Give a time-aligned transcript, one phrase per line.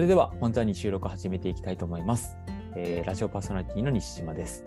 [0.00, 2.36] れでは本座に収録を始めていきたいと思います、
[2.74, 4.64] えーラジオパーソナリティの西島です。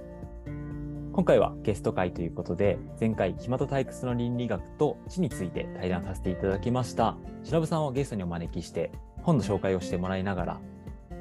[1.12, 7.18] 今回はゲスト会ということで、前回、暇と退屈の倫理学と知について対談させていただきました。
[7.44, 8.92] 忍さんをゲストにお招きして、
[9.22, 10.62] 本の紹介をしてもらいながら、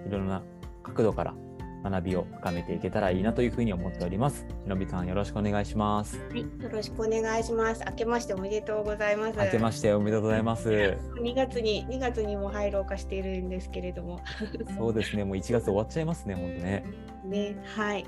[0.06, 0.42] いろんな
[0.82, 1.34] 角度から
[1.82, 4.46] 学びを深めていけたらいいなというふうに思っております。
[4.66, 6.18] 忍さん、よろしくお願いします。
[6.18, 7.82] はい、よろしくお願いします。
[7.86, 9.38] 明けましておめでとうございます。
[9.38, 10.68] 明けましておめでとうございます。
[10.68, 14.20] 2月に2月にも入ろうかしているんですけれども、
[14.76, 16.84] そうですね、もう1月終わっちゃいますね、本当ね。
[17.24, 18.06] ね、はい、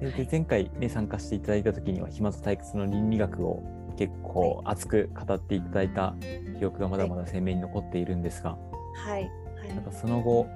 [0.00, 3.62] でで前回、ね、参加していただいた時には暇と退屈の倫理学を
[3.96, 6.14] 結構熱く語っていただいた
[6.58, 8.58] 記憶がまだまだ鮮明に残っているんですが、
[9.06, 9.30] はい、
[9.68, 10.46] なんかその後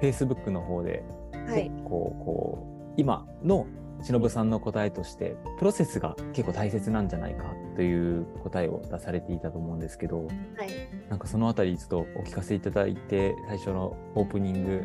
[0.00, 1.02] Facebook の方で
[1.46, 3.66] はい、結構こう今の
[4.02, 10.32] 忍さんの答えとしてプロセスが結構大切なんじゃないかという答えを出されていたと思うんですけどはい、
[11.08, 14.84] なんかそのあたりちょっとお聞かせいただいて最初のオープニング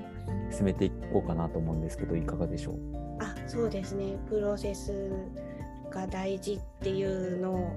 [0.51, 2.75] 進めていこうかなと思うんですけどいかがでしょう？
[3.19, 4.17] あ、そうですね。
[4.29, 5.09] プロセス
[5.89, 7.75] が大事っていうの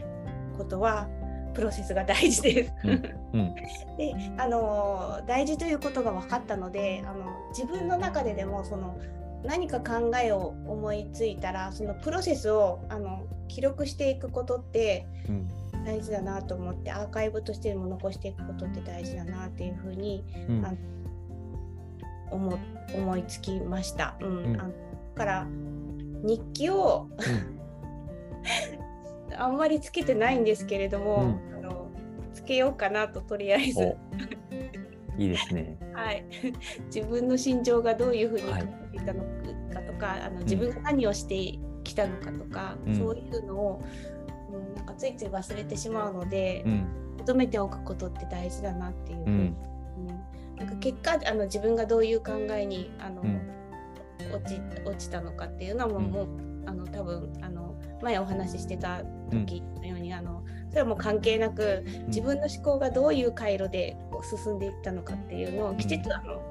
[0.59, 1.09] ことは。
[1.55, 2.73] プロセスが大事です。
[2.85, 2.91] うん
[3.33, 3.55] うん。
[3.97, 8.97] で、あの大事ということが分かったので、あの自分の中ででもその
[9.45, 15.49] 何か考えを思いついたら、そのプロセスをあの記録していくことってうん。
[15.83, 20.65] 大事だなと思ってアーカイブとしても残していくことって大事だなっていうふうにうん。
[20.65, 20.75] あ
[22.31, 22.59] 思
[22.95, 24.15] 思いつきました。
[24.21, 24.29] うん。
[24.29, 24.61] うん。
[24.61, 24.75] あのだ
[25.17, 25.47] から
[26.23, 27.09] 日記を
[29.37, 31.89] あんまりつけてないんですけれども、あの
[32.33, 33.97] つけようかなととりあえず、お
[35.21, 35.77] いいですね。
[35.93, 36.25] はい、
[36.87, 38.63] 自分の心情がどういうふうにはい。
[38.63, 39.25] 変わっていたの
[39.73, 42.95] かとか、あの自分が何をしてきたのかとか、うん。
[42.95, 43.83] そういうのを、
[44.53, 46.87] うん、なんかついつい忘れてしまうので、うん。
[47.27, 49.57] 留めておくことって大事だなっていうふうんうん。
[50.57, 53.41] なんか結果あの自分がどういう考えにあの、うん。
[54.35, 56.11] 落ち落ちたのかっていうのはもう,、うん。
[56.11, 56.27] もう
[56.67, 57.60] あの多分あの
[58.03, 66.43] 前お話ししてた時のように、あのそれはもう関係なく自分の思考がどういう回路でこう進んでいったのかっていうのをきちっとあの、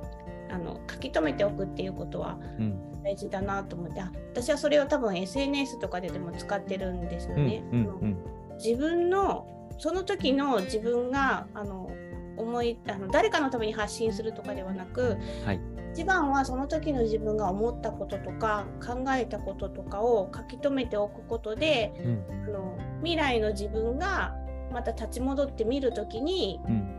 [0.51, 2.85] あの書き留めておくっていうことはうん。
[3.01, 7.63] 大事だなと思ってあ私はそれを多分 SNS とかででも使ってるんですようんね。
[7.71, 8.17] うん。
[8.57, 9.47] 自分の
[9.77, 11.89] その時の自分があの
[12.37, 15.59] 思いあの誰かのために発信するとかではなくはい
[15.93, 22.23] 一番はその時の自分が思ったこととか考えたこととかを書き留めておくことでうん。
[22.45, 24.35] あの未来の自分が
[24.73, 26.95] また立ち戻って見る時にうん。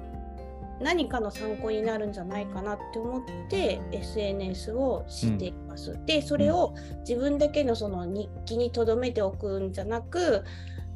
[0.81, 5.99] 何かの参考になるんじゃないかなって思って SNS をしています。
[6.07, 10.43] でそれを自分だけのその日記に留めておくんじゃなく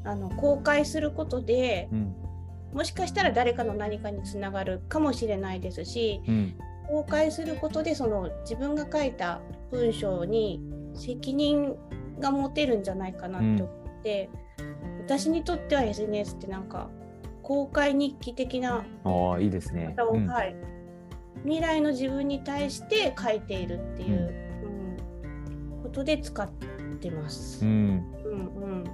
[0.04, 2.14] あの公開することでうん。
[2.72, 6.58] もしかしたら誰かの何かにつながるかもしれないですしうん
[6.88, 9.40] 公開することでその自分が書いた
[9.70, 10.60] 文章に
[10.94, 11.74] 責任
[12.20, 14.30] が持てるんじゃないかなって思って、
[15.04, 16.88] 私にとっては SNS ってなんか
[17.42, 19.94] 公開日記的なああいいですね。
[19.98, 20.26] うん。
[20.26, 20.56] はい、
[21.42, 24.34] 未来の自分に対して書いているっていう、
[24.64, 25.82] うん。
[25.82, 26.48] ことで使っ
[27.00, 27.64] てます。
[27.64, 28.04] うん。
[28.24, 28.84] うんうん。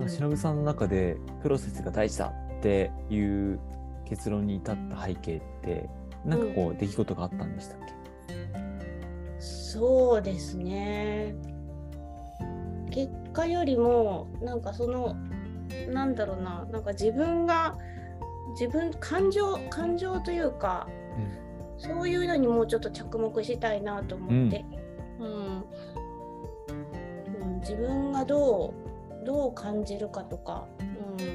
[0.00, 0.08] うん。
[0.08, 3.58] 忍さんの中でプロセスが大事だっていう
[4.06, 5.88] 結論に至った背景って
[6.26, 7.86] なんかこう出来事があったんでしたっけ、
[9.38, 11.34] そうですね。
[12.90, 15.16] 結果よりもなんかその
[15.88, 17.76] なんだろうななんか自分が
[18.58, 20.88] 自分感情感情というか、
[21.78, 24.64] そういうのにもうちょっと着目したいなと思って、
[25.20, 25.64] うん。
[27.42, 27.60] うん。
[27.60, 28.72] 自分がど
[29.22, 31.26] うどう感じるかとか、うん。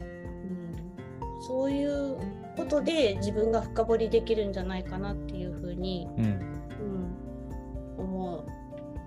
[0.00, 2.16] うん、そういう
[2.58, 8.44] ことで自分が深掘りできるんじゃないかなっていうふうに、うんうん、思う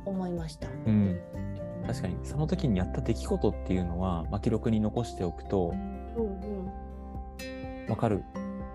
[0.05, 0.67] 思いました。
[0.87, 1.19] うん。
[1.85, 2.17] 確かに。
[2.23, 5.73] その時にやった出来事っていうのは、まあ、記録に残しておくと
[6.17, 6.71] うん
[7.87, 8.23] 分かる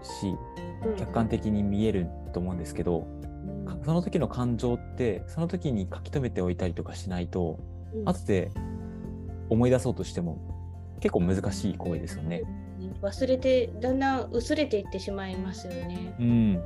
[0.02, 0.90] しうん。
[0.90, 3.08] うん客観的に見えると思うんですけど、
[3.64, 7.58] かその時の感情ってその時に書き留めておいたりとかしないと
[7.94, 8.08] うん。
[8.08, 8.52] 後で
[9.48, 10.38] 思い出そうとしても
[11.00, 12.42] 結構難しい行為ですよね。
[13.06, 16.16] 忘れてだんだん薄れていってしまいますよね。
[16.18, 16.62] うん、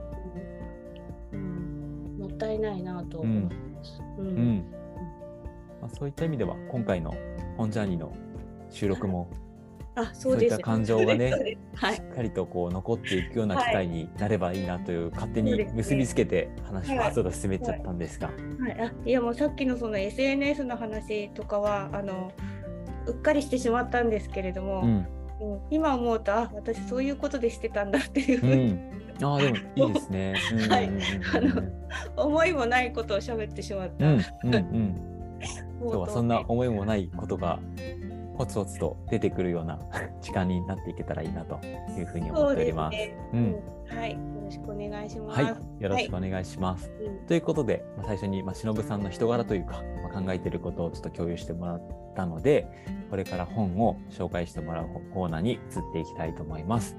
[1.33, 3.51] うん、もったいないなと思いま
[3.85, 4.03] す。
[4.19, 4.27] うん。
[4.27, 4.65] うん。
[5.83, 7.15] まあ、そういった意味では今回の
[7.59, 8.15] 本ジャーニーの
[8.71, 9.31] 収録も
[9.97, 10.51] あ、そうです。
[10.51, 11.97] そういった感情がね はい。
[11.97, 12.01] し。
[12.01, 18.33] っかりとこう残っていくような機会になればいいなという勝手に結びつけて話を進めちゃったんですが、は
[18.69, 22.33] い、あいやもうさっきのその SNS の話とかはあの
[23.07, 25.07] うっかりしてしまったんですけれども、うん
[25.41, 29.25] うん今思うとあ私そういうことでしてたんだっていう、うん。
[29.25, 30.35] ああ、でもいいですね。
[30.53, 30.91] うんはい
[31.35, 31.63] あの
[32.17, 34.07] 思いもないことを喋ってしまった。
[34.07, 35.11] うんうんうん。
[35.81, 37.59] 今日はそんな思いもないことが
[38.41, 39.79] ほつほつと出てくるような
[40.23, 41.59] 時間になっていけたらいいなと
[41.99, 42.97] いうふうにで思っております。
[42.97, 43.17] ですね。
[43.33, 45.43] ううんん、はい、よろしくお願いします。
[45.43, 46.91] はい、よろしくお願いします。
[47.05, 51.83] うんということで、まあ、最初に、まあ、忍さんの人柄というか、まあ、考えていることをちょっと共有してもらっ
[52.17, 52.67] たので、
[53.11, 55.61] これから本を紹介してもらうコーナーに移っ
[55.93, 56.97] ていきたいと思います。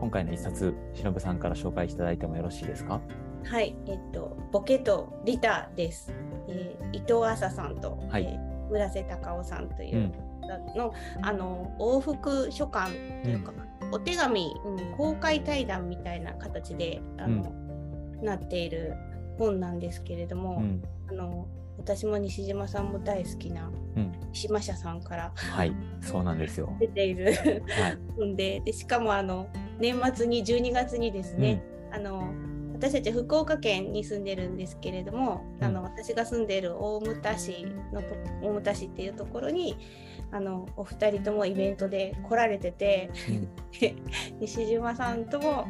[0.00, 3.00] 今回の一冊、忍さんから紹介していただいてもよろしいですか？
[3.44, 6.10] はい、えっと、ボケとリタです。
[6.48, 9.86] えー伊藤麻さんと、はいえー村瀬隆夫さんとう。
[9.86, 10.12] いうん
[10.44, 10.92] 方の、
[11.22, 13.52] あの往復書簡というか、
[13.92, 17.52] お手紙、うん、公開対談みたいな形であの、
[18.22, 18.94] なっている
[19.38, 20.82] 本なんですけれども、うん。
[21.08, 24.12] あの私も西島さんも大好きなうん。
[24.32, 26.74] 島社さんからはい、そうなんですよ。
[26.80, 27.32] 出ている
[27.68, 27.98] はい。
[28.16, 29.48] 本ででしかもあの
[29.78, 31.62] 年末に12月にですね、
[31.92, 32.32] あの
[32.74, 38.08] 私たち福岡県に住んでるんですけれども、うんあの私が住んでる大牟田市のと
[38.42, 39.76] 大牟田市っていうところに
[40.32, 43.48] あのお二人ともイベントで来られててうん
[43.78, 43.94] で
[44.40, 45.66] 西島さんとも、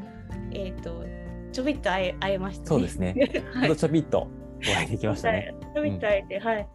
[0.53, 1.05] えー、と
[1.53, 2.69] ちょびっと会え会えましたね。
[2.69, 3.15] そうですね。
[3.55, 4.29] はいちょびっとお
[4.62, 5.55] 会いできましたね。
[5.75, 6.69] ちょびっと会えて、はい。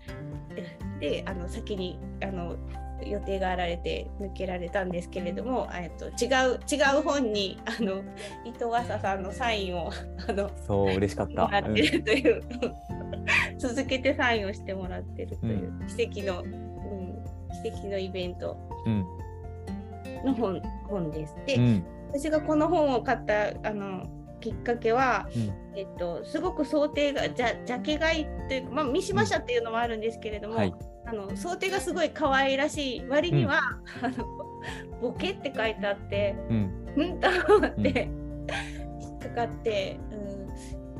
[1.00, 2.56] でであの先にあの
[3.06, 8.02] 予定があられて抜けられたんですけれども、えっと違う違う本に あの
[8.46, 9.92] 伊藤麻さんのサインを
[10.28, 11.46] あのそう、嬉しかった。
[11.46, 12.42] もらってるという、
[13.58, 17.24] 続けてサインをしてもらってるというう奇跡の、うん、
[17.64, 19.06] 奇跡のイベントうん。
[20.26, 21.36] の本本です。
[21.46, 21.86] で、うん。
[22.12, 24.08] 私がこの本を買ったあの
[24.40, 30.74] きっかけは、うんえっと、すごく想定がじゃジャケ買いというか、まあ、三島社っていうのもあるんですけれども、はい。
[31.10, 33.60] あの想定がすごい可愛らしい割には、
[34.02, 34.26] あの
[35.02, 36.86] ボケって書いてあってうん。
[36.96, 38.10] うんと思って、
[39.02, 40.48] 引っかかって、うん、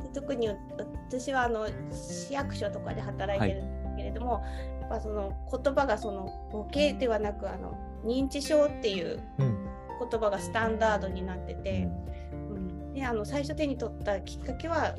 [0.02, 4.42] で特に私はあの市役所とかで働いてるんですけれども、
[4.80, 9.66] やっぱその言葉がそのボケではなくあの認知症っていううん。
[10.10, 11.84] 言葉がスタンダードになってうて、ん。
[11.84, 12.94] うん。
[12.94, 14.94] であの最初手に取ったきっかけは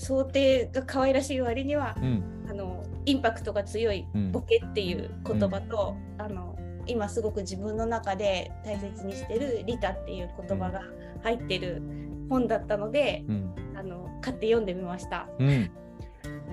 [0.00, 2.46] 想定が可愛らしい割にはうん。
[2.48, 10.82] あのインパクトが強いうんボケっていう言葉と、あの今すごく自分の中で大切にしてるリタっていう言葉が
[11.22, 11.82] 入ってる
[12.28, 13.54] 本だったので、うん。
[13.76, 15.28] あの買って読んでみました。
[15.38, 15.70] うん。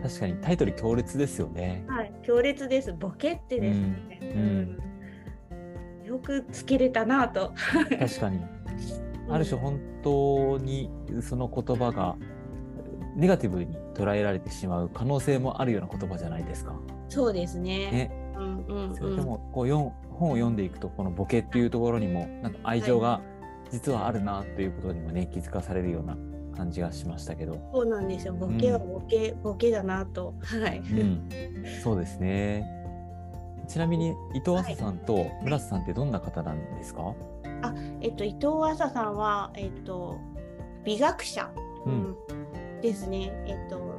[0.03, 1.85] 確かにタイトル強烈ですよね。
[1.87, 2.93] はい、強烈です。
[2.93, 4.19] ボケってですね。
[4.21, 4.77] うんうん
[6.05, 7.53] よくつけれたなと。
[7.99, 8.39] 確かに。
[9.29, 10.89] ある種本当に
[11.21, 12.15] その言葉が
[13.17, 16.75] ネガティブに捉えられてしまう可能性もあるような言葉じゃないですか。
[17.09, 17.91] そうですね。
[17.91, 18.33] ね。
[18.37, 19.15] うんうんそれうん。
[19.17, 23.21] でもこう本を読んでいくとこのボケっていうところにもなんか愛情が
[23.71, 26.15] 実はあるなということにもね気づかされるような
[26.55, 27.59] 感じがしましたけど。
[27.73, 28.33] そうなんですよ。
[28.33, 30.35] ボケはボケ、ボケだなと。
[30.41, 30.77] はい。
[30.77, 31.29] うん、
[31.83, 32.65] そうですね。
[33.67, 37.15] ちなみに伊藤麻さんと村瀬さんってどんな方なんですか？
[37.99, 40.17] えっと伊藤麻さんはえっと
[40.85, 41.51] 美学者、
[41.85, 42.15] ううんん
[42.81, 43.31] ですね。
[43.45, 43.95] えっと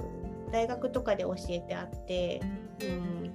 [0.50, 2.40] 大学とかで教えてあって、
[2.80, 3.32] うん、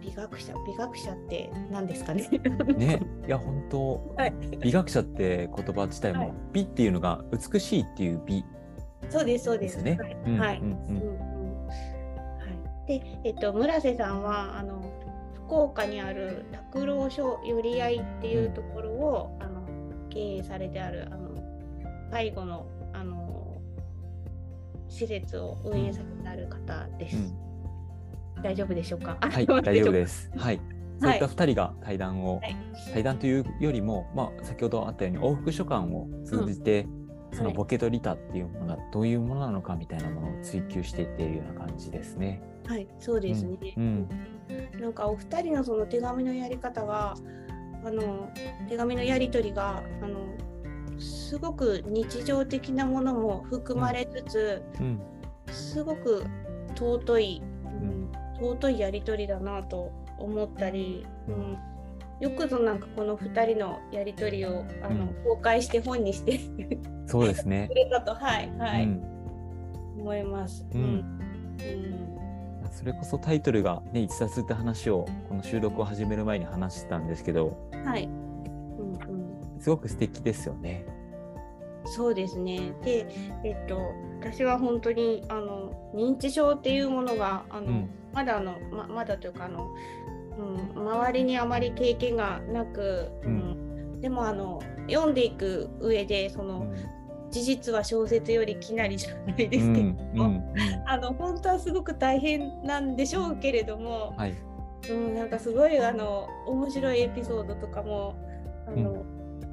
[0.00, 2.28] 美学者美学者って何ですかね？
[2.76, 8.44] ね、いや本当、はい美学者って言葉自体も、はい美っていうのが美しいっていう美
[9.08, 9.82] そうですそうです。
[9.82, 9.98] ね。
[10.38, 10.62] はい。
[12.86, 14.82] でえっと村瀬さんはあの
[15.46, 19.62] 福岡にある拓郎所寄り合いっていうところを、あの
[20.10, 21.30] 経営されてあるあの
[22.10, 22.66] 介護のあの
[24.92, 27.16] 施設を運営されてある方です。
[27.16, 27.38] うん
[28.42, 29.16] 大丈夫でしょうか？
[29.20, 29.92] はい、大丈夫す。
[29.92, 30.32] です。
[30.36, 30.60] はい。
[31.00, 32.56] そういった二人が対談を、はい
[32.92, 36.88] 対談というよりも、まあ、先ほどあったように往復書簡を通じて、
[37.32, 42.42] そのはいボケとリタっていうものがどういうものなのかみたいなものを追求していっているような感じですね。
[42.66, 43.58] はい、そうですね。
[43.76, 44.08] うん
[44.80, 47.14] なんかお二人のその手紙のやり方が、
[47.84, 48.28] あの
[48.68, 50.18] 手紙のやり取りがあの
[51.02, 55.00] すごく日常的なものも含まれつつ、うん。
[55.50, 56.24] すごく
[56.74, 57.42] 尊い、
[58.40, 61.58] 尊いやり取りだなと思ったり、うん、
[62.20, 65.24] よくぞなんかこの2人のやり取りをあの、うん。
[65.24, 66.40] 公開して本にして
[67.06, 67.66] そうですね。
[67.72, 67.74] く。
[67.74, 68.84] れたと、はいはい。
[68.84, 69.02] うん。
[69.98, 70.66] 思います。
[70.72, 70.82] うん。
[70.82, 72.12] うん。
[72.70, 78.08] それこそタイトルがね、一冊って話をこの収録を始める前に話してたんですけど、うんはい、
[79.62, 80.84] すごく素敵ですよね。
[81.84, 82.74] そうですね。
[82.82, 83.06] で、
[83.44, 83.78] えっと、
[84.20, 87.90] 私は本当にあの認知症っていうものがあの、うん。
[88.12, 89.72] まだあのままだというかあの
[90.74, 93.98] うん、周りにあまり経験がなく、ううん。
[93.98, 96.66] んでもあの読んでいく上でその、
[97.30, 100.54] 事実は小説よりきなりじゃないですけど、うんうんうん。
[100.86, 104.34] あの本当はすごく大変なんでしょうけれども、はい。
[104.90, 108.16] うん、なんかすごいあの面白いエピソードとかも
[108.66, 109.04] あの、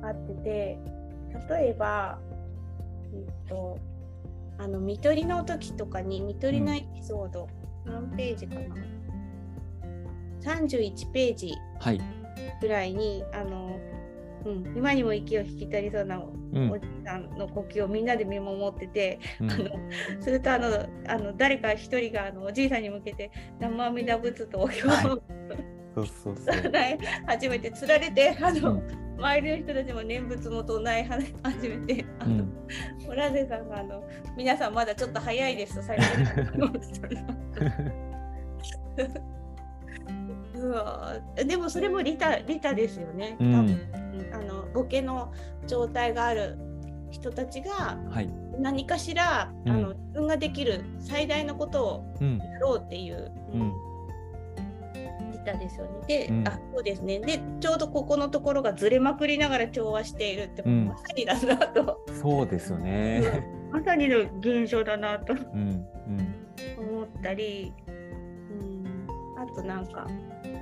[0.03, 0.79] あってて
[1.49, 2.19] 例えば、
[3.13, 3.77] えっと、
[4.57, 7.47] あの見取りの時とかに見取りのエピソード、
[7.85, 8.61] 何ページかな
[10.41, 12.01] ？31ページはい。
[12.61, 13.79] ぐらいにあの、
[14.45, 16.71] うん、今にも息を引き取りそうなうん。
[16.71, 19.51] おじさんの呼吸をみんなで見守ってて、うん。
[19.51, 19.69] あの
[20.19, 20.67] するとあの
[21.07, 25.03] あの誰か一人があのおじいさんに向けて「生阿弥陀仏」とお経を、はい。
[25.03, 26.61] そうそうそう。
[26.63, 31.03] 唱え始めてつられてあの、うん周りの人たちも念仏も唱え
[31.43, 32.53] 始めてあの、うん。
[33.05, 34.03] モラゼさんがあの
[34.37, 36.03] 「皆さんまだちょっと早いです」と最後
[36.57, 36.69] に。
[40.61, 40.69] う。
[40.69, 43.35] わでもそれも利他利他ですよね。
[43.39, 43.65] う多分。
[43.65, 43.79] ん
[44.33, 45.33] あのボケの
[45.67, 46.57] 状態がある
[47.11, 48.29] 人たちがはい。
[48.59, 49.71] 何かしら、うん。
[49.71, 53.88] あの自分ができる最大のことをうんやろうっていう、うん
[55.45, 55.91] 利他ですよね。
[56.07, 56.47] で、うん。
[56.47, 57.19] あそうですね。
[57.19, 60.85] でちょうどここのところがずれまくりながら調和しているって、うん。
[60.87, 62.05] まさにだなと。
[62.21, 63.21] そうですよね。
[63.71, 65.33] まさにの現象だなと。
[65.33, 66.39] うんうん。
[66.77, 70.07] 思ったり、うん、あとなんか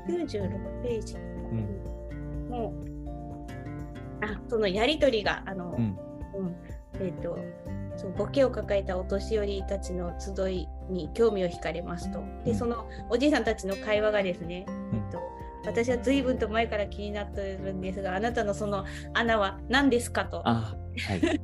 [0.08, 2.50] 96ページうん。
[2.50, 2.74] も
[4.22, 5.98] あそのやり取りがあの、うん。
[6.36, 6.56] うん。
[7.00, 7.38] えっ、と
[7.98, 12.20] そうボケを抱えたお年寄りたちの集いに興味を惹かれますと。
[12.20, 15.22] うんでそのおじいさんたちの会話がですね、うんえっと
[15.66, 20.48] 私は随分と前から気になっているんですがあなたのその穴は何ですかと。
[20.48, 21.42] ああはい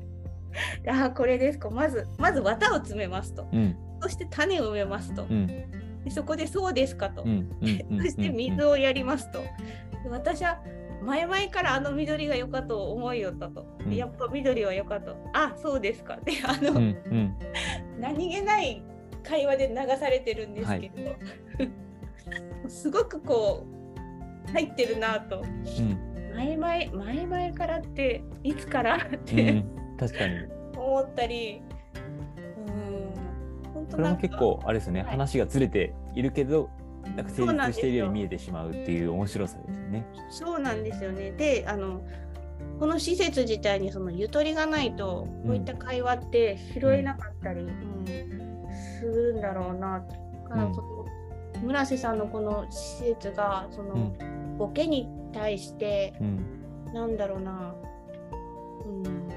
[0.88, 3.48] あこれですかまずまず綿を詰めますと。
[3.52, 5.24] うんそして種を植えますと。
[5.24, 7.24] うんでそこでそうですかと。
[7.24, 7.28] そ
[8.04, 9.42] して水をやりますと。
[10.04, 10.60] で私は
[11.04, 13.66] 前々からあの緑が良かと思いよったと。
[13.80, 13.90] うん。
[13.90, 15.16] でやっぱ緑は良かと。
[15.34, 16.18] あそうですか。
[16.24, 16.82] であの、うんう
[17.16, 17.36] ん。
[18.00, 18.84] 何気ない
[19.24, 21.16] 会話で流されてるんですけど、
[22.70, 23.66] すごくこ
[24.48, 25.42] う入ってるなと。
[25.42, 26.14] うん。
[26.36, 28.98] 前々前々からっていつから？
[28.98, 29.66] っうて、ん。
[29.98, 30.36] 確かに。
[30.76, 31.62] 思ったり。
[32.68, 33.74] うん。
[33.74, 34.16] 本当これなんか。
[34.16, 35.10] も結構あれですね、はい。
[35.12, 36.70] 話がずれているけど
[37.04, 37.80] なんか成そうなんですよ。
[37.80, 40.06] 立しているように見えてしまうっていう面白さですよね。
[40.30, 41.32] そうなんですよね。
[41.32, 42.02] で、あの
[42.80, 48.06] この施設自体にそのゆとりがないと、こういった会話って拾えなかったり、うん
[49.00, 50.00] するんだろうな。
[50.00, 50.74] だからうん。
[50.74, 51.06] その
[51.62, 54.58] 村瀬さんのこの施設がその、うん。
[54.58, 56.94] ボケに対してうん。
[56.94, 57.74] なんだろうな、
[58.86, 59.28] うん、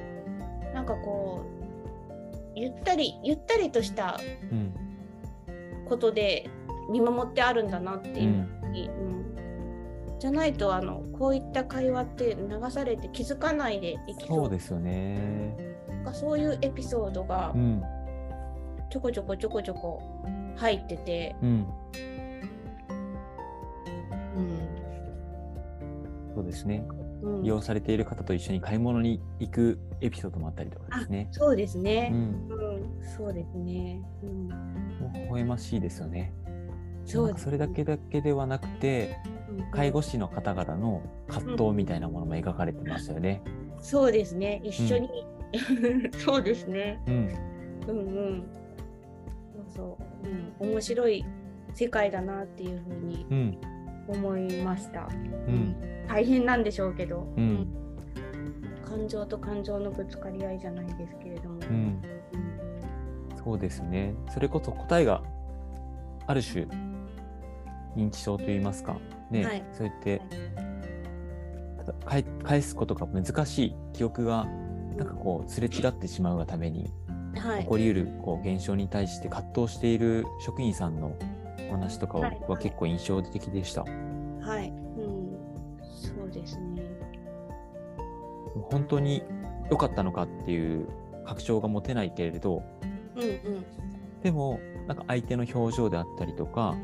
[0.75, 4.20] なんかこうゆったりゆったりとした
[4.52, 4.75] うん。
[5.88, 6.50] ことで
[6.90, 10.18] 見守ってあるんだなってういううに、うん。
[10.18, 15.76] じゃないとあのこういった会話って流されて気づかないでいきそうそうですよね。
[16.04, 17.82] かそういうエピソードがうん。
[18.88, 20.00] ちょこちょこちょこちょこ
[20.56, 21.48] 入ってて、うん。
[21.48, 21.66] うん。
[26.34, 26.86] そうですね。
[27.22, 27.42] うん。
[27.42, 31.28] 利用されている方と一緒に買い物に行くエピソードもあったりとかですね。
[31.32, 33.00] そうですうね、ん、うん。
[33.16, 34.54] そうですね、うん、微
[35.28, 36.32] 笑ましいですよね。
[37.06, 39.36] そうそれだけだけではなくて、うん
[39.70, 43.42] 介護士の方々の葛藤みたいなものも描かれてましたよね。
[43.78, 44.60] そうですね。
[44.64, 45.26] 一緒に、
[46.18, 47.00] そうですね。
[47.06, 47.14] うん、
[47.88, 48.44] うんうん。
[49.68, 49.96] そう。
[49.96, 51.25] そう、うん、面白い
[51.75, 53.58] 世界だなっていうふうにうん、
[54.08, 55.08] 思いました。
[55.10, 57.66] うん、大変なんでしょうけど、うん。
[58.84, 61.75] 感情と感情のぶつかり合いじゃないですけれども、うん。
[61.75, 62.02] うん。
[63.42, 64.14] そうですね。
[64.30, 65.22] それこそ答えが
[66.26, 66.66] ある種
[67.96, 68.98] 認知症といいますか、
[69.30, 69.64] ね、はい。
[69.72, 70.22] そうやって
[72.04, 74.46] 返返すことが難しい記憶が
[74.96, 76.92] なんかこうすれ違ってしまうがために
[77.36, 77.62] はい。
[77.62, 81.16] 起こりうるこう現象に対して葛藤している職員さんの
[81.68, 82.40] お話とかはい。
[82.48, 83.82] は結構印象的でした。
[83.82, 83.88] は
[84.62, 86.82] い、うん、そうですね。
[88.70, 89.22] 本当に
[89.70, 90.88] 良かったのかっていう
[91.26, 92.62] 確証が持てないけれど。
[93.16, 93.64] うんうん。
[94.22, 96.74] でもなんか相手の表情であったりとか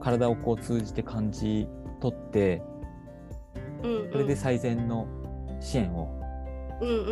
[0.00, 1.68] 体をこう通じて感じ
[2.00, 2.62] 取って
[4.10, 5.06] それで最善の
[5.60, 6.20] 支援を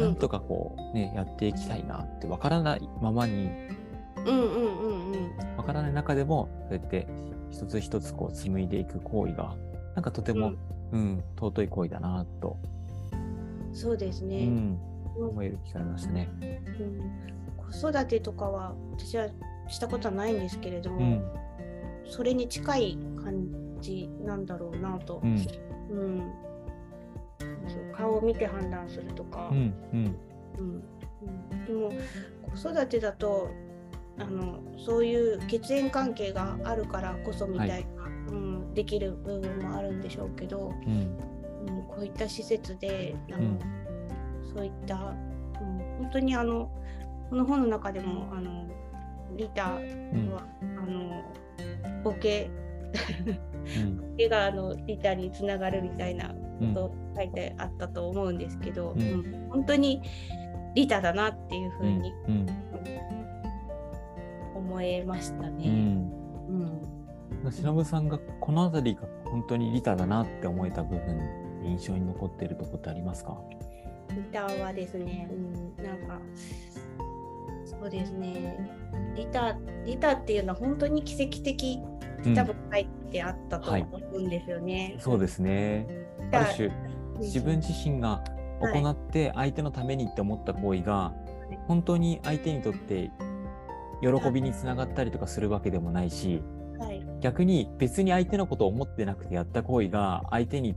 [0.00, 3.50] なんとかこうねやっていきたいなってわからないままに
[4.16, 7.06] うんうんうんうんわからない中でもそうやって
[7.50, 9.54] 一つ一つこう紡いでいく行為が
[9.94, 10.52] なんかとても、
[10.92, 12.56] うん尊い行為だなと、
[13.72, 14.78] そうですね、うん、
[15.28, 16.28] 思える機会ありましたね。
[17.70, 19.28] 子育てとかは私は
[19.70, 21.24] したことはないんですけれども、うん。
[22.04, 23.46] それに近い感
[23.80, 25.30] じなんだろうなと、うん。
[25.30, 25.38] うん。
[27.68, 30.16] そう顔を見て判断するとか、うんうん。
[30.58, 30.82] うん。
[31.52, 31.66] うん。
[31.66, 31.92] でも
[32.52, 33.48] 子育てだと
[34.18, 41.16] あのそういう血縁関係があるからこそみたいな、うん、できる部分もあるんでしょうけど、うん。
[41.68, 43.58] うん、こういった施設であの、うん。
[44.52, 46.68] そういった、うん、本当にあの
[47.28, 48.68] この本の中でもあの
[49.36, 50.34] リタは、うん。
[50.78, 51.24] あの
[52.02, 52.50] ボケ
[53.76, 53.96] うん。
[53.96, 56.34] ボケがあのリタにつながるみたいなこ
[56.74, 59.00] と書いてあったと思うんですけど、うん。
[59.00, 60.02] うん本当に
[60.74, 62.46] リタだなっていうふうにうん。
[64.56, 65.68] 思えましたうね。
[65.68, 66.12] ん。
[67.44, 67.52] うん。
[67.52, 71.18] しのぶさんがこの辺りが本当にリタだなって思えた部分
[71.64, 73.36] 印象に残っているところってありますか？
[74.10, 75.34] リタはですね、う
[75.80, 76.18] ん、なんか
[77.70, 78.70] そうですね。
[79.16, 81.78] リタリタっていうのは本当に奇跡的
[82.24, 82.34] うん。
[82.34, 84.96] 多分書いてあったとはい思うんですよね。
[84.98, 85.86] そうですね。
[86.32, 86.70] ある種
[87.20, 88.22] 自分自身が
[88.60, 91.14] 行って相手のためにって思った行為が
[91.66, 93.10] 本当に相手にとって
[94.02, 96.42] 喜びにつながったりとかするわけでもないし
[96.78, 97.06] はい。
[97.20, 100.74] 逆に別に相手のことを思ってなくてやった行為が相手に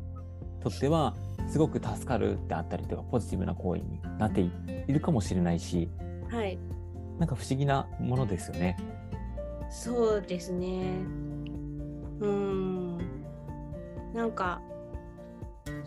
[0.62, 1.16] とっては
[1.48, 4.52] すごく助かるってあったりとかポジティブな行為になってい
[4.88, 5.90] るかもしれないし
[6.30, 6.58] はい
[7.24, 8.76] なんか不思議なものですよね。
[9.70, 10.98] そうですね。
[12.20, 12.98] うーん。
[14.14, 14.62] なんか、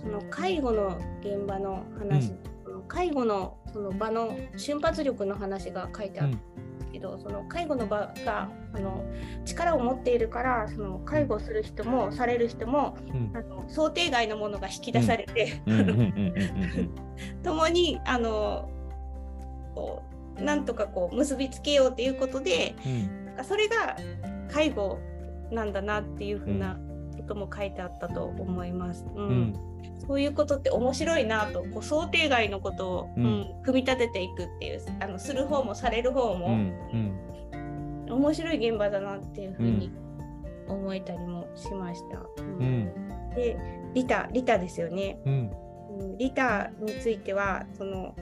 [0.00, 2.32] その介護の現場の話、
[2.64, 2.82] うん。
[2.88, 6.40] 介護のその場の瞬発力の話が書いてあうんるん
[6.78, 9.04] ですけど、その介護の場があの
[9.44, 13.30] 力を持っているから、その介護する人もされる人もうん。
[13.36, 15.80] あの想定外のものが引き出されて、うん。
[15.80, 15.88] うん。
[15.88, 15.96] うん。
[15.96, 16.00] うん。
[16.00, 17.42] うん。
[17.42, 18.70] 共にあの
[19.74, 23.26] こうなんとかこう結びつけようっていうことで、うん。
[23.26, 23.96] なんかそれが
[24.50, 24.98] 介護
[25.50, 26.78] なんだなっていうふうな
[27.16, 29.04] ことも書いてあったと思います。
[29.14, 29.28] うん。
[29.28, 29.54] うん。
[30.06, 33.24] そういうことって面白いなとこう想定外のことを、うん。
[33.24, 36.36] うん組み立てていくっていうあのする方もされる方うん。
[36.36, 38.10] うも、ん。
[38.10, 39.90] 面白い現場だなっていうふうに
[40.68, 42.22] 思えたりもしました。
[42.42, 42.48] うん。
[42.58, 43.30] うん。
[43.34, 43.56] で
[43.94, 45.18] リタリタですよね。
[45.24, 45.32] うん。
[45.32, 45.66] うん
[46.18, 48.14] リタについてはその、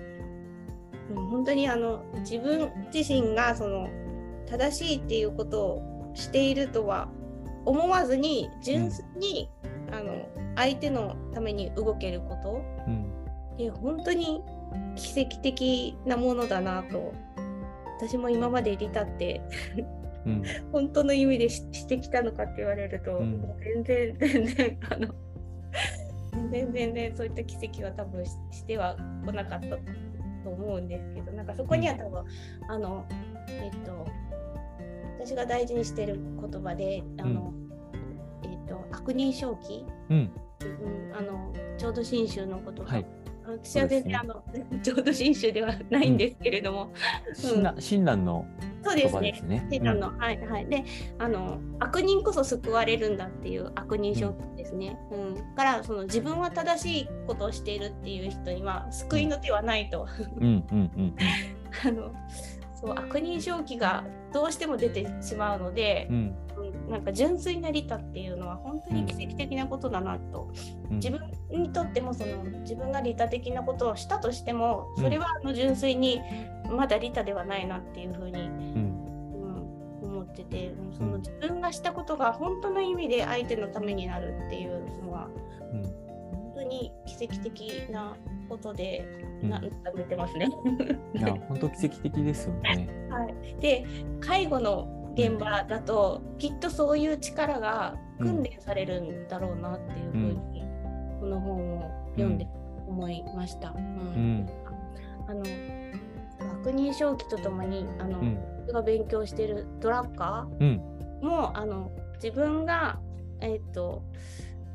[1.10, 3.88] うん、本当にあの自分自身がその
[4.46, 7.08] 正しいっていうことをしているとは
[7.64, 9.50] 思わずに純粋に、
[9.90, 12.62] あの相手のために動けること。
[12.86, 13.10] うん。
[13.56, 14.42] で本当に
[14.96, 17.14] 奇跡的なものだなと
[18.00, 19.40] 私も今までリタって
[20.26, 20.42] うん。
[20.72, 23.40] 本当の意味でししてきたのかって言われると、うん。
[23.84, 25.14] 全然 全然あの
[26.50, 29.76] 全然全然そういった奇跡は多分ししては来なかった
[30.44, 32.24] と思うんですけどなんかそこには多分、
[32.68, 33.06] あの
[33.48, 34.06] えっと
[35.18, 37.52] 私が大事にしてる言葉であの、
[38.42, 40.30] えっと悪人正気、うん。
[40.60, 43.06] うん、あの浄土真宗の言葉、はい
[43.46, 44.42] 私は全然、あの
[44.82, 46.92] 浄土真宗ではないんですけれども、
[47.34, 49.66] 親鸞親鸞の言そうですね葉ですね。
[49.70, 50.66] セータンの、はいはい。
[50.66, 50.84] で、
[51.18, 54.98] あの悪人こそ救われるんだっていう悪人正気ですね。
[55.10, 55.54] うん。
[55.54, 60.06] からその自分は正しいことをしているっていう人には救いの手はないと。
[60.38, 61.14] うんうんうん
[61.86, 62.12] あの
[62.74, 70.50] そう悪人正気がどうしても出てしまうのでう、んうんなんか純粋な利他っていうのは本当に奇跡的なことだなと。
[70.90, 70.96] うん。
[70.96, 71.20] 自分
[71.50, 76.20] にとってもその自分が利他的なことをしたとしても、それはあの純粋に
[76.70, 79.04] まだ利他ではないなっていうふうにうん。
[80.02, 80.92] うん、思っててうん。
[80.92, 85.28] その自分がしたことが本当の意味で相手のためになるっていうのは
[85.72, 85.82] うん。
[85.82, 88.16] 本当に奇跡的な
[88.48, 89.06] ことで、
[89.42, 89.50] うん。
[89.50, 89.70] ななん
[90.06, 90.48] てますね。
[91.14, 92.88] いや本当奇跡的ですよね。
[93.10, 93.86] はい、で
[94.20, 100.18] 介護の現場だときっとそういう力が訓練されるんだろうなっていうふう
[100.52, 100.62] に、
[101.20, 102.46] この本を読んで
[102.86, 103.70] 思いました。
[103.70, 103.76] うん。
[103.76, 104.48] うん。
[105.26, 105.42] あの
[106.62, 108.38] 悪人正気とともにあの、うん。
[108.66, 111.26] 僕が勉強しているドラッカーうん。
[111.26, 111.90] もあの
[112.22, 112.98] 自分が、
[113.40, 114.02] えっと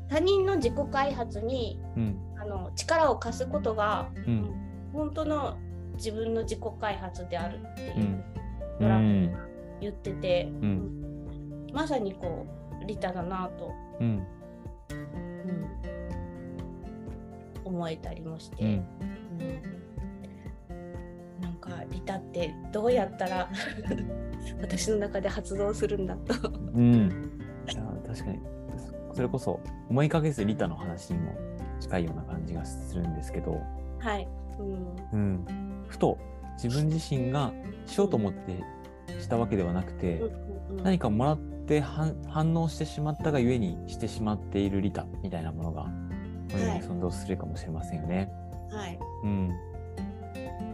[0.08, 2.16] 他人の自己開発にうん。
[2.40, 4.54] あの力を貸すことが、うん。
[4.92, 5.58] 本当の
[5.96, 8.24] 自分の自己開発であるっていう、うん。
[8.80, 9.49] ドラうん
[9.80, 10.68] 言ってて、うん。
[10.68, 11.00] うん
[11.72, 12.46] まさにこ
[12.82, 14.06] う利他だなと、うん。
[14.08, 14.26] うん
[17.64, 18.70] 思えたりもして、うん。
[20.70, 21.40] うん。
[21.40, 23.48] なんか利他ってどうやったら
[24.60, 26.50] 私の中で発動するんだと。
[26.74, 27.30] うん。
[28.10, 28.40] 確かに。
[29.12, 31.32] それこそ思いかけずリタの話にも
[31.78, 33.60] 近いような感じがするんですけど、
[33.98, 34.96] はい、うん。
[35.12, 36.18] うん、ふと
[36.62, 37.52] 自分自身が
[37.86, 38.62] しようと思って
[39.30, 40.20] したわけではなくて、
[40.82, 45.84] 何かもらって反反応してしまったがゆえにしてしまっている利他みたいなものが、
[46.50, 48.28] これに存在するかもしれませんよね。
[48.72, 48.98] はい。
[49.22, 49.56] うん。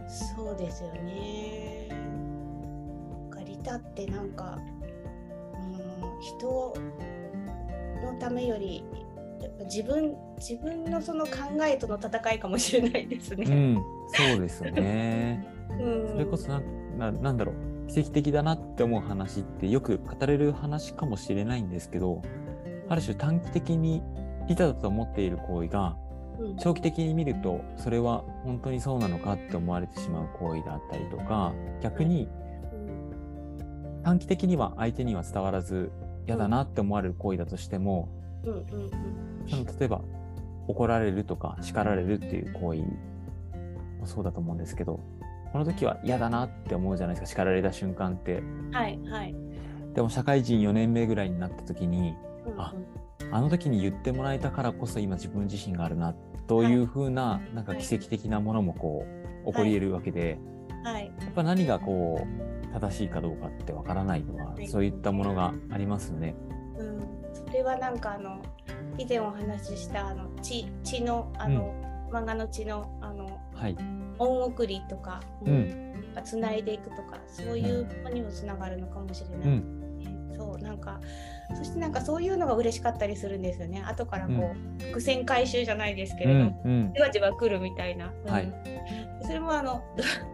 [0.07, 1.89] そうですよね。
[3.45, 4.57] 利他ってなんか、
[5.53, 6.73] うん、人
[8.03, 8.83] のためより
[9.39, 11.31] やっぱ自分自分のその考
[11.63, 13.45] えとの戦いかもしれないですね。
[13.45, 15.47] うん、そうですね。
[15.79, 16.59] うんそれこそな
[16.97, 22.21] ななんだろう奇跡的だなって思う話ってよく語れる話かもしれないんですけど
[22.89, 24.01] ある種短期的に
[24.47, 25.97] 利他だと思っている行為が
[26.39, 26.57] うん。
[26.57, 32.27] 長期的に見るとそれは本当にそうなのかって思われてしまう行為だったりとか逆に
[32.73, 35.91] うん短期的には相手には伝わらず
[36.27, 38.09] 嫌だなって思われる行為だとしても
[39.49, 40.01] その例えば
[40.67, 44.99] 怒られるとか叱られるっていう行為もそうだと思うんですけど
[45.57, 48.43] この時は嫌だなって思うじゃないですか叱られた瞬間って。
[48.71, 49.35] はいはい。
[49.95, 52.13] でも社会人4年目ぐらいになった時に
[52.45, 52.61] うんうん。
[52.61, 52.75] あ
[53.31, 56.13] あの時に言ってもらえたからこそ今自分自身があるな
[56.45, 59.03] という風ななんか奇跡的なものもこ
[59.43, 60.37] う起こり得るわけで
[60.83, 61.11] はい。
[61.19, 64.67] やっぱ何がこう正しいかどうかってわからないのははい。
[64.67, 66.35] そういったものがありますよね。
[66.77, 66.99] うん、
[67.33, 68.43] それはなんかあの
[68.99, 71.73] 以前お話ししたあの血血のあの、
[72.11, 73.77] 漫画の血のあのはい、
[74.19, 75.83] 恩送りとか、うん。
[76.23, 80.33] つないでいくとかそういうのにもつながるのかもしれない、うん。
[80.35, 80.99] そうなんか
[81.55, 83.83] そしてなんかそういうのが嬉しかったりするんですよね。
[83.85, 86.93] 後からこう、伏線回収じゃないですけうれど、んうん。
[86.95, 88.31] じわじわ来るみたいな、うん。
[88.31, 88.51] はい
[89.21, 89.83] それもあの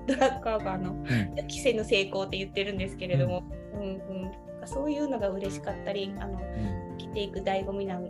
[0.07, 1.05] ドラドラッカーがあのうん。
[1.35, 3.43] 規制の成功って言ってるんですけれども、
[3.73, 3.81] うん。
[3.81, 3.85] う
[4.27, 4.31] ん
[4.65, 6.97] そういうのが嬉しかったりあのうん。
[6.97, 8.07] 生きていく醍醐味なん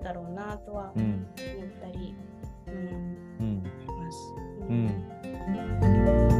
[0.00, 1.26] だろうなとは思うん。
[1.26, 1.26] っ
[1.80, 2.14] たり、
[2.68, 3.16] うん。
[3.40, 3.62] うん。
[3.64, 4.18] します。
[4.68, 5.15] うん
[6.06, 6.35] Bye.